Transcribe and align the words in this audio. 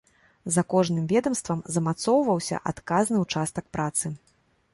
За 0.53 0.61
кожным 0.73 1.03
ведамствам 1.11 1.59
замацоўваўся 1.75 2.63
адказны 2.73 3.23
ўчастак 3.27 3.65
працы. 3.79 4.17